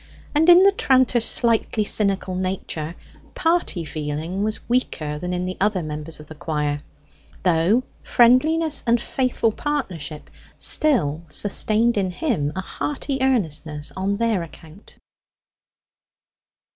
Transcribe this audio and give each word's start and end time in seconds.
And 0.33 0.49
in 0.49 0.63
the 0.63 0.71
tranter's 0.71 1.25
slightly 1.25 1.83
cynical 1.83 2.33
nature, 2.33 2.95
party 3.35 3.85
feeling 3.85 4.41
was 4.43 4.67
weaker 4.67 5.19
than 5.19 5.31
in 5.31 5.45
the 5.45 5.57
other 5.61 5.83
members 5.83 6.19
of 6.19 6.25
the 6.25 6.33
choir, 6.33 6.81
though 7.43 7.83
friendliness 8.01 8.83
and 8.87 8.99
faithful 8.99 9.51
partnership 9.51 10.31
still 10.57 11.21
sustained 11.29 11.97
in 11.97 12.09
him 12.09 12.51
a 12.55 12.61
hearty 12.61 13.19
earnestness 13.21 13.91
on 13.95 14.17
their 14.17 14.41
account. 14.41 14.97